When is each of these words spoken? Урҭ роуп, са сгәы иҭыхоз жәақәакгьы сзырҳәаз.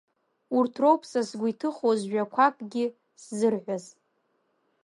Урҭ 0.57 0.73
роуп, 0.81 1.01
са 1.11 1.21
сгәы 1.27 1.47
иҭыхоз 1.51 1.99
жәақәакгьы 2.09 2.85
сзырҳәаз. 3.21 3.85